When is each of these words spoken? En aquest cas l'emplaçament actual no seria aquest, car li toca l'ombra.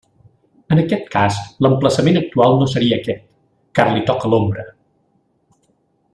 En 0.75 0.79
aquest 0.83 1.03
cas 1.15 1.37
l'emplaçament 1.65 2.17
actual 2.23 2.57
no 2.63 2.69
seria 2.73 2.99
aquest, 3.03 3.23
car 3.81 3.87
li 3.93 4.03
toca 4.09 4.33
l'ombra. 4.33 4.65